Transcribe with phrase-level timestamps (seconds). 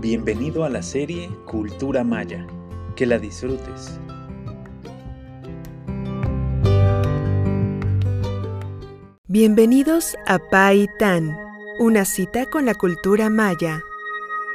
[0.00, 2.46] Bienvenido a la serie Cultura Maya.
[2.94, 3.98] Que la disfrutes.
[9.26, 11.36] Bienvenidos a Pai Tan,
[11.80, 13.82] una cita con la cultura maya.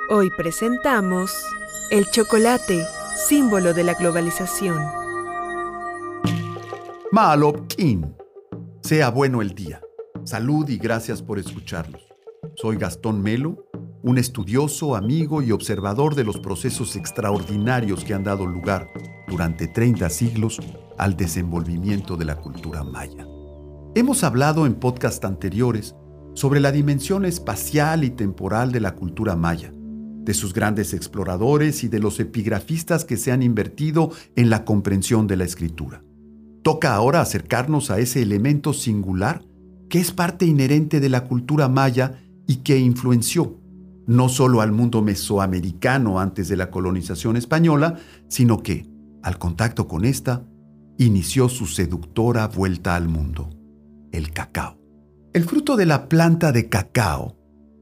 [0.10, 1.36] Hoy presentamos
[1.92, 2.82] el chocolate,
[3.28, 4.82] símbolo de la globalización.
[7.12, 8.16] Maalopkin.
[8.82, 9.82] Sea bueno el día.
[10.24, 12.02] Salud y gracias por escucharlos.
[12.56, 13.66] Soy Gastón Melo
[14.04, 18.92] un estudioso, amigo y observador de los procesos extraordinarios que han dado lugar
[19.30, 20.60] durante 30 siglos
[20.98, 23.26] al desenvolvimiento de la cultura maya.
[23.96, 25.96] Hemos hablado en podcasts anteriores
[26.34, 31.88] sobre la dimensión espacial y temporal de la cultura maya, de sus grandes exploradores y
[31.88, 36.04] de los epigrafistas que se han invertido en la comprensión de la escritura.
[36.62, 39.46] Toca ahora acercarnos a ese elemento singular
[39.90, 43.63] que es parte inherente de la cultura maya y que influenció
[44.08, 48.86] no solo al mundo mesoamericano antes de la colonización española, sino que,
[49.22, 50.46] al contacto con esta,
[50.98, 53.50] inició su seductora vuelta al mundo,
[54.12, 54.78] el cacao.
[55.34, 57.38] El fruto de la planta de cacao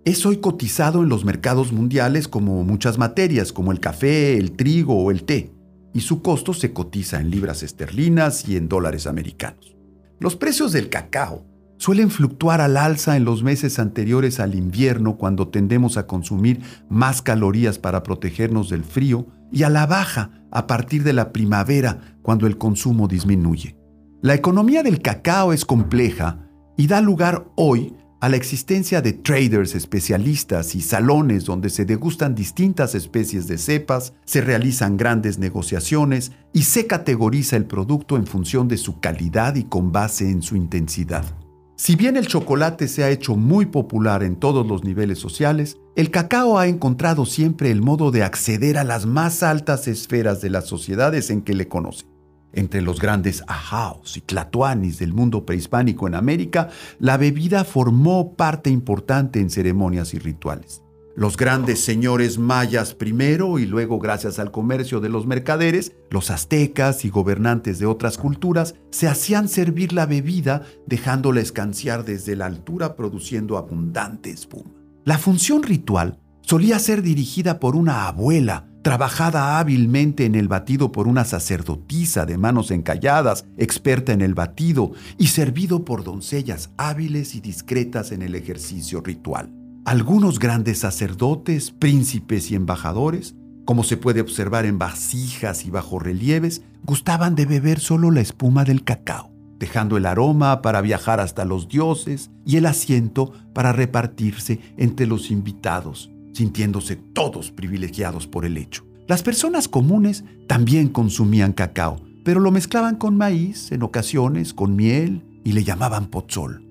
[0.06, 4.96] es hoy cotizado en los mercados mundiales como muchas materias, como el café, el trigo
[4.96, 5.54] o el té,
[5.94, 9.76] y su costo se cotiza en libras esterlinas y en dólares americanos.
[10.20, 11.46] Los precios del cacao
[11.82, 17.24] suelen fluctuar al alza en los meses anteriores al invierno cuando tendemos a consumir más
[17.24, 22.46] calorías para protegernos del frío y a la baja a partir de la primavera cuando
[22.46, 23.78] el consumo disminuye.
[24.22, 29.74] La economía del cacao es compleja y da lugar hoy a la existencia de traders
[29.74, 36.62] especialistas y salones donde se degustan distintas especies de cepas, se realizan grandes negociaciones y
[36.62, 41.41] se categoriza el producto en función de su calidad y con base en su intensidad.
[41.84, 46.12] Si bien el chocolate se ha hecho muy popular en todos los niveles sociales, el
[46.12, 50.68] cacao ha encontrado siempre el modo de acceder a las más altas esferas de las
[50.68, 52.08] sociedades en que le conocen.
[52.54, 56.70] Entre los grandes ajaos y tlatoanis del mundo prehispánico en América,
[57.00, 60.84] la bebida formó parte importante en ceremonias y rituales.
[61.22, 67.06] Los grandes señores mayas primero y luego gracias al comercio de los mercaderes, los aztecas
[67.06, 72.96] y gobernantes de otras culturas se hacían servir la bebida dejándola escanciar desde la altura
[72.96, 74.72] produciendo abundante espuma.
[75.06, 81.08] La función ritual solía ser dirigida por una abuela, trabajada hábilmente en el batido por
[81.08, 87.42] una sacerdotisa de manos encalladas, experta en el batido, y servido por doncellas hábiles y
[87.42, 89.61] discretas en el ejercicio ritual.
[89.84, 97.34] Algunos grandes sacerdotes, príncipes y embajadores, como se puede observar en vasijas y bajorrelieves, gustaban
[97.34, 102.30] de beber solo la espuma del cacao, dejando el aroma para viajar hasta los dioses
[102.46, 108.86] y el asiento para repartirse entre los invitados, sintiéndose todos privilegiados por el hecho.
[109.08, 115.24] Las personas comunes también consumían cacao, pero lo mezclaban con maíz, en ocasiones con miel,
[115.44, 116.64] y le llamaban pozol,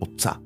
[0.00, 0.40] otza.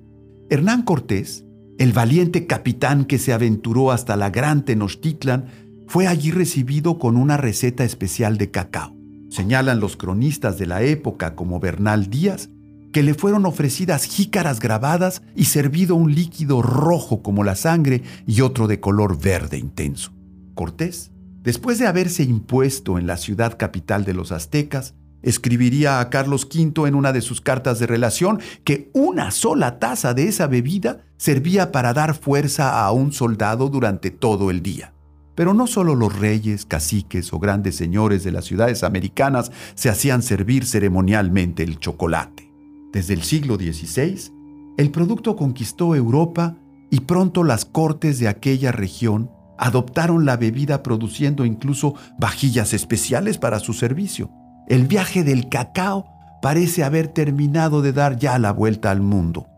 [0.50, 1.46] Hernán Cortés,
[1.80, 5.46] el valiente capitán que se aventuró hasta la gran Tenochtitlan
[5.86, 8.94] fue allí recibido con una receta especial de cacao.
[9.30, 12.50] Señalan los cronistas de la época como Bernal Díaz
[12.92, 18.42] que le fueron ofrecidas jícaras grabadas y servido un líquido rojo como la sangre y
[18.42, 20.12] otro de color verde intenso.
[20.54, 26.46] Cortés, después de haberse impuesto en la ciudad capital de los aztecas, Escribiría a Carlos
[26.52, 31.04] V en una de sus cartas de relación que una sola taza de esa bebida
[31.16, 34.94] servía para dar fuerza a un soldado durante todo el día.
[35.34, 40.22] Pero no solo los reyes, caciques o grandes señores de las ciudades americanas se hacían
[40.22, 42.50] servir ceremonialmente el chocolate.
[42.92, 44.32] Desde el siglo XVI,
[44.76, 46.56] el producto conquistó Europa
[46.90, 53.60] y pronto las cortes de aquella región adoptaron la bebida produciendo incluso vajillas especiales para
[53.60, 54.30] su servicio.
[54.70, 59.48] El viaje del cacao parece haber terminado de dar ya la vuelta al mundo.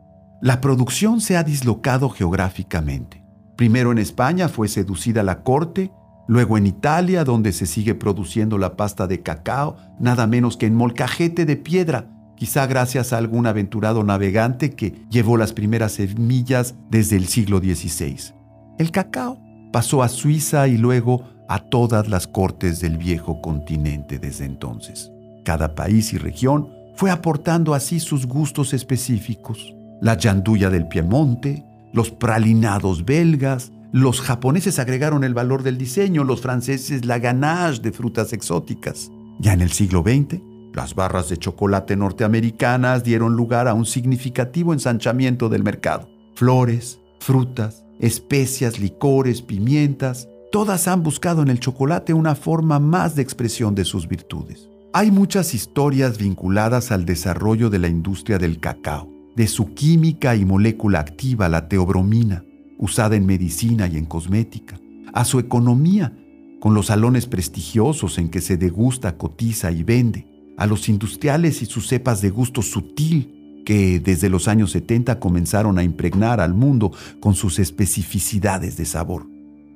[0.40, 3.22] La producción se ha dislocado geográficamente.
[3.54, 5.92] Primero en España fue seducida la corte,
[6.26, 10.76] luego en Italia, donde se sigue produciendo la pasta de cacao, nada menos que en
[10.76, 17.16] molcajete de piedra, quizá gracias a algún aventurado navegante que llevó las primeras semillas desde
[17.16, 18.32] el siglo XVI.
[18.78, 19.38] El cacao
[19.74, 25.12] pasó a Suiza y luego a todas las cortes del viejo continente desde entonces.
[25.44, 29.74] Cada país y región fue aportando así sus gustos específicos.
[30.00, 31.62] La yanduya del Piemonte,
[31.92, 37.92] los pralinados belgas, los japoneses agregaron el valor del diseño, los franceses la ganache de
[37.92, 39.10] frutas exóticas.
[39.38, 40.40] Ya en el siglo XX,
[40.72, 46.08] las barras de chocolate norteamericanas dieron lugar a un significativo ensanchamiento del mercado.
[46.34, 53.22] Flores, frutas, especias, licores, pimientas, todas han buscado en el chocolate una forma más de
[53.22, 54.68] expresión de sus virtudes.
[54.92, 60.44] Hay muchas historias vinculadas al desarrollo de la industria del cacao, de su química y
[60.44, 62.44] molécula activa, la teobromina,
[62.78, 64.78] usada en medicina y en cosmética,
[65.14, 66.14] a su economía,
[66.60, 70.28] con los salones prestigiosos en que se degusta, cotiza y vende,
[70.58, 75.78] a los industriales y sus cepas de gusto sutil que desde los años 70 comenzaron
[75.78, 79.31] a impregnar al mundo con sus especificidades de sabor.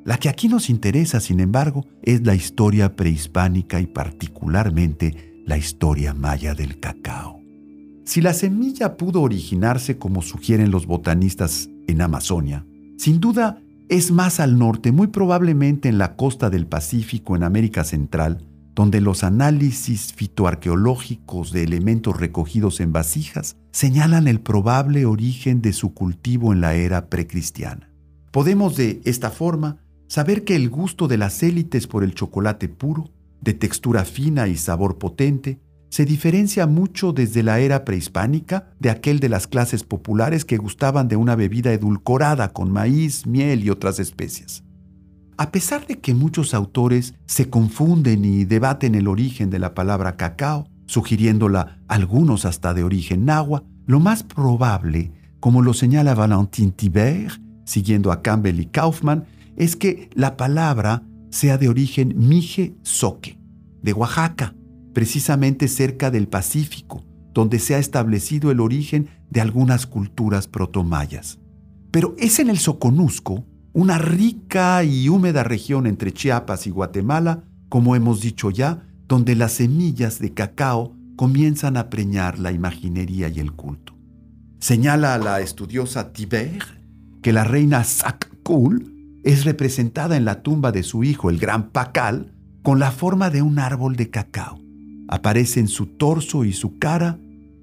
[0.07, 6.15] La que aquí nos interesa, sin embargo, es la historia prehispánica y particularmente la historia
[6.15, 7.41] maya del cacao.
[8.05, 12.65] Si la semilla pudo originarse como sugieren los botanistas en Amazonia,
[12.97, 17.83] sin duda es más al norte, muy probablemente en la costa del Pacífico en América
[17.83, 25.73] Central, donde los análisis fitoarqueológicos de elementos recogidos en vasijas señalan el probable origen de
[25.73, 27.91] su cultivo en la era precristiana.
[28.31, 33.11] Podemos de esta forma saber que el gusto de las élites por el chocolate puro,
[33.41, 39.21] de textura fina y sabor potente, se diferencia mucho desde la era prehispánica de aquel
[39.21, 43.99] de las clases populares que gustaban de una bebida edulcorada con maíz, miel y otras
[43.99, 44.65] especias.
[45.39, 50.17] A pesar de que muchos autores se confunden y debaten el origen de la palabra
[50.17, 57.41] cacao, sugiriéndola algunos hasta de origen nahua, lo más probable, como lo señala Valentin Thibert,
[57.65, 59.25] siguiendo a Campbell y Kaufman,
[59.57, 63.39] es que la palabra sea de origen mije-soque,
[63.83, 64.55] de Oaxaca,
[64.93, 67.05] precisamente cerca del Pacífico,
[67.35, 71.39] donde se ha establecido el origen de algunas culturas protomayas.
[71.91, 77.95] Pero es en el Soconusco, una rica y húmeda región entre Chiapas y Guatemala, como
[77.95, 83.53] hemos dicho ya, donde las semillas de cacao comienzan a preñar la imaginería y el
[83.53, 83.95] culto.
[84.59, 86.63] Señala a la estudiosa Tiber
[87.23, 88.96] que la reina Sakkul
[89.27, 92.33] es representada en la tumba de su hijo, el gran Pacal,
[92.63, 94.67] con la forma de un árbol de cacao
[95.09, 97.19] aparece en su torso y su cara,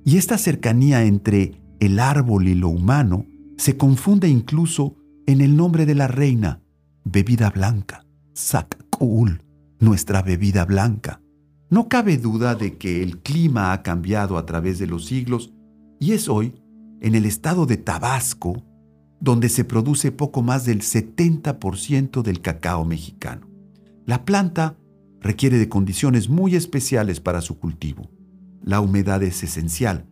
[0.06, 3.26] y esta cercanía entre el árbol y lo humano
[3.58, 4.96] se confunde incluso
[5.26, 6.62] en el nombre de la reina,
[7.04, 9.44] bebida blanca, Sakul,
[9.80, 11.22] nuestra bebida blanca.
[11.70, 15.54] No cabe duda de que el clima ha cambiado a través de los siglos
[16.00, 16.54] y es hoy,
[17.02, 18.64] en el estado de Tabasco,
[19.24, 23.48] donde se produce poco más del 70% del cacao mexicano.
[24.06, 24.76] La planta
[25.22, 28.12] requiere de condiciones muy especiales para su cultivo.
[28.62, 30.10] La humedad es esencial,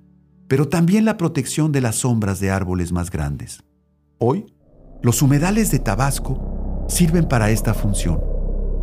[0.48, 3.66] pero también la protección de las sombras de árboles más grandes.
[4.18, 4.46] Hoy,
[5.04, 8.22] los humedales de Tabasco sirven para esta función.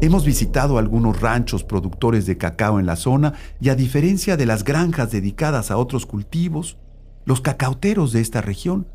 [0.02, 3.32] Hemos visitado algunos ranchos productores de cacao en la zona
[3.62, 6.76] y a diferencia de las granjas dedicadas a otros cultivos,
[7.24, 8.88] los cacauteros de esta región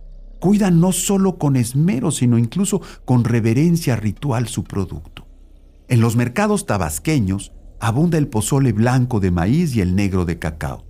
[0.44, 5.26] cuidan no solo con esmero, sino incluso con reverencia ritual su producto.
[5.88, 10.84] En los mercados tabasqueños abunda el pozole blanco de maíz y el negro de cacao.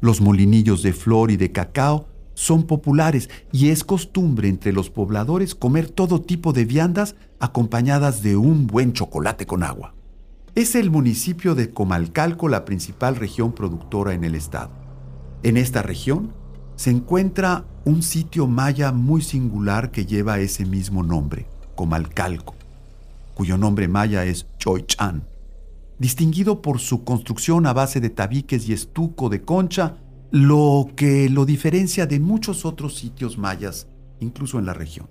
[0.00, 5.54] Los molinillos de flor y de cacao son populares y es costumbre entre los pobladores
[5.54, 9.94] comer todo tipo de viandas acompañadas de un buen chocolate con agua.
[10.56, 14.72] Es el municipio de Comalcalco la principal región productora en el estado.
[15.44, 16.34] En esta región
[16.78, 22.54] se encuentra un sitio maya muy singular que lleva ese mismo nombre, Comalcalco
[23.38, 25.22] cuyo nombre maya es Choichan.
[26.00, 29.94] Distinguido por su construcción a base de tabiques y estuco de concha,
[30.32, 33.86] lo que lo diferencia de muchos otros sitios mayas,
[34.18, 35.08] incluso en la región.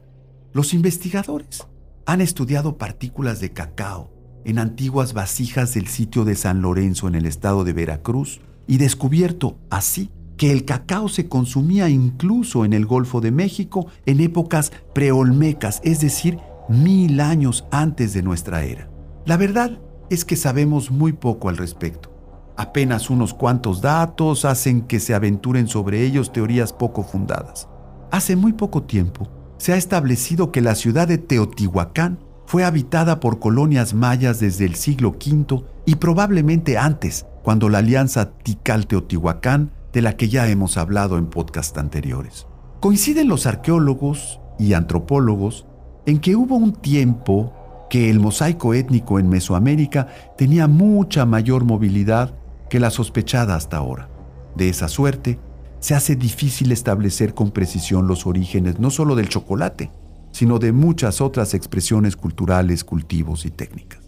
[0.52, 1.66] Los investigadores
[2.06, 4.12] han estudiado partículas de cacao
[4.44, 9.58] en antiguas vasijas del sitio de San Lorenzo en el estado de Veracruz y descubierto
[9.70, 15.82] así que el cacao se consumía incluso en el Golfo de México en épocas preolmecas,
[15.84, 16.40] es decir,
[16.70, 18.90] mil años antes de nuestra era.
[19.26, 19.80] La verdad
[20.10, 22.14] es que sabemos muy poco al respecto.
[22.56, 27.68] Apenas unos cuantos datos hacen que se aventuren sobre ellos teorías poco fundadas.
[28.12, 29.28] Hace muy poco tiempo
[29.58, 34.76] se ha establecido que la ciudad de Teotihuacán fue habitada por colonias mayas desde el
[34.76, 41.18] siglo V y probablemente antes, cuando la alianza Tikal-Teotihuacán, de la que ya hemos hablado
[41.18, 42.46] en podcasts anteriores.
[42.82, 45.66] Coinciden los arqueólogos y antropólogos
[46.06, 47.52] en que hubo un tiempo
[47.90, 50.06] que el mosaico étnico en Mesoamérica
[50.38, 52.38] tenía mucha mayor movilidad
[52.70, 54.08] que la sospechada hasta ahora.
[54.56, 55.40] De esa suerte,
[55.80, 59.90] se hace difícil establecer con precisión los orígenes no solo del chocolate,
[60.30, 64.02] sino de muchas otras expresiones culturales, cultivos y técnicas.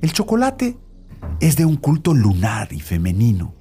[0.00, 0.76] El chocolate
[1.38, 3.54] es de un culto lunar y femenino,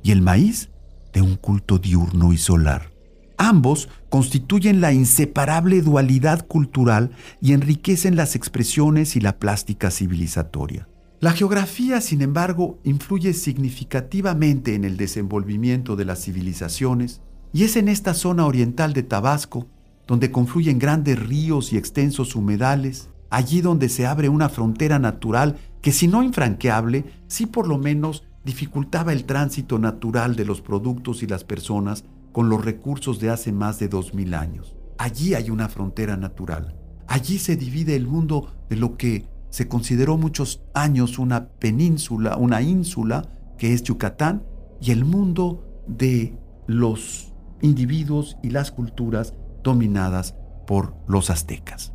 [0.00, 0.70] y el maíz
[1.14, 2.90] de un culto diurno y solar.
[3.38, 10.88] Ambos constituyen la inseparable dualidad cultural y enriquecen las expresiones y la plástica civilizatoria.
[11.20, 17.88] La geografía, sin embargo, influye significativamente en el desenvolvimiento de las civilizaciones y es en
[17.88, 19.68] esta zona oriental de Tabasco
[20.06, 25.92] donde confluyen grandes ríos y extensos humedales, allí donde se abre una frontera natural que
[25.92, 31.26] si no infranqueable, sí por lo menos dificultaba el tránsito natural de los productos y
[31.26, 34.76] las personas con los recursos de hace más de dos mil años.
[34.98, 36.76] Allí hay una frontera natural.
[37.06, 42.60] Allí se divide el mundo de lo que se consideró muchos años una península, una
[42.60, 44.42] ínsula, que es Yucatán,
[44.80, 46.36] y el mundo de
[46.66, 50.34] los individuos y las culturas dominadas
[50.66, 51.92] por los aztecas.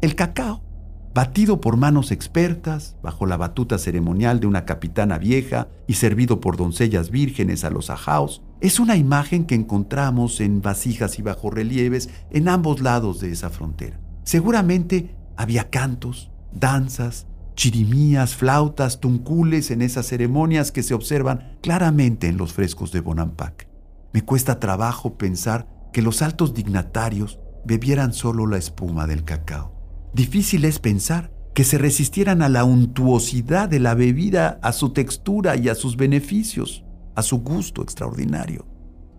[0.00, 0.62] El cacao,
[1.14, 6.56] batido por manos expertas, bajo la batuta ceremonial de una capitana vieja y servido por
[6.56, 12.48] doncellas vírgenes a los ajaos, es una imagen que encontramos en vasijas y bajorrelieves en
[12.48, 13.98] ambos lados de esa frontera.
[14.22, 22.36] Seguramente había cantos, danzas, chirimías, flautas, tuncules en esas ceremonias que se observan claramente en
[22.36, 23.66] los frescos de Bonampak.
[24.12, 29.79] Me cuesta trabajo pensar que los altos dignatarios bebieran solo la espuma del cacao.
[30.14, 35.56] Difícil es pensar que se resistieran a la untuosidad de la bebida, a su textura
[35.56, 38.66] y a sus beneficios, a su gusto extraordinario.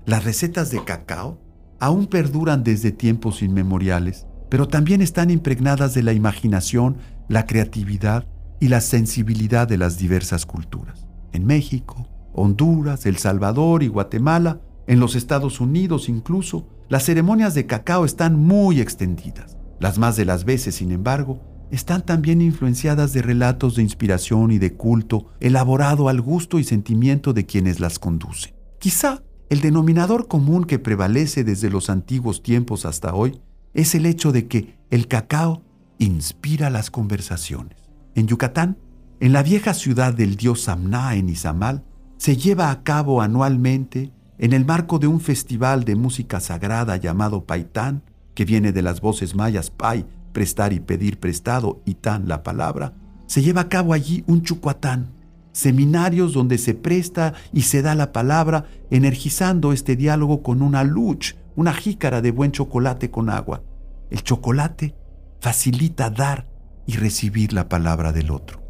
[0.06, 1.40] Las recetas de cacao
[1.80, 8.28] aún perduran desde tiempos inmemoriales, pero también están impregnadas de la imaginación, la creatividad
[8.60, 11.08] y la sensibilidad de las diversas culturas.
[11.32, 17.66] En México, Honduras, El Salvador y Guatemala en los Estados Unidos incluso, las ceremonias de
[17.66, 19.58] cacao están muy extendidas.
[19.82, 24.60] Las más de las veces, sin embargo, están también influenciadas de relatos de inspiración y
[24.60, 28.54] de culto elaborado al gusto y sentimiento de quienes las conducen.
[28.78, 33.42] Quizá el denominador común que prevalece desde los antiguos tiempos hasta hoy
[33.74, 35.64] es el hecho de que el cacao
[35.98, 37.80] inspira las conversaciones.
[38.14, 38.78] En Yucatán,
[39.20, 41.84] en la vieja ciudad del dios Samná en Izamal,
[42.18, 47.46] se lleva a cabo anualmente en el marco de un festival de música sagrada llamado
[47.46, 52.44] Paitán, que viene de las voces mayas Pai, prestar y pedir prestado, y Tan la
[52.44, 52.94] palabra,
[53.28, 55.14] se lleva a cabo allí un chucuatán,
[55.52, 61.36] seminarios donde se presta y se da la palabra, energizando este diálogo con una luch,
[61.56, 63.64] una jícara de buen chocolate con agua.
[64.10, 64.96] El chocolate
[65.40, 66.48] facilita dar
[66.86, 68.62] y recibir la palabra del otro.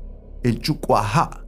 [0.44, 1.46] El chucuajá,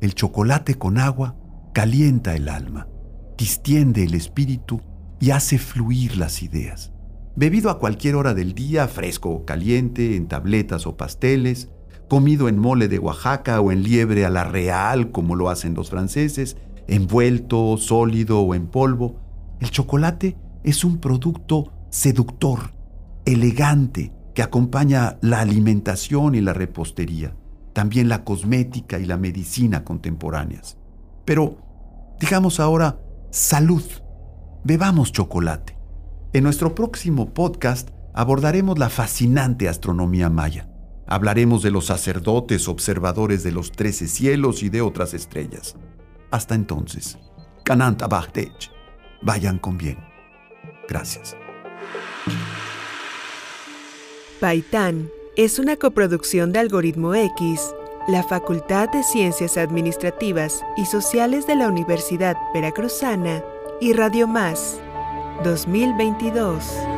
[0.00, 1.36] el chocolate con agua,
[1.72, 2.88] calienta el alma
[3.36, 4.80] distiende el espíritu
[5.20, 6.92] y hace fluir las ideas.
[7.36, 11.68] Bebido a cualquier hora del día, fresco o caliente, en tabletas o pasteles,
[12.08, 15.90] comido en mole de Oaxaca o en liebre a la real, como lo hacen los
[15.90, 19.16] franceses, envuelto, sólido o en polvo,
[19.60, 22.72] el chocolate es un producto seductor,
[23.24, 27.34] elegante, que acompaña la alimentación y la repostería,
[27.72, 30.76] también la cosmética y la medicina contemporáneas.
[31.24, 31.58] Pero,
[32.20, 33.00] digamos ahora,
[33.30, 33.82] salud.
[34.64, 35.73] Bebamos chocolate.
[36.34, 40.68] En nuestro próximo podcast abordaremos la fascinante astronomía maya.
[41.06, 45.76] Hablaremos de los sacerdotes observadores de los trece cielos y de otras estrellas.
[46.32, 47.18] Hasta entonces,
[47.62, 48.72] Kananta Bachtech.
[49.22, 49.98] Vayan con bien.
[50.88, 51.36] Gracias.
[54.40, 57.72] Paitán es una coproducción de Algoritmo X
[58.08, 63.42] la Facultad de Ciencias Administrativas y Sociales de la Universidad Veracruzana
[63.80, 64.80] y Radio Más
[65.42, 66.93] 2022.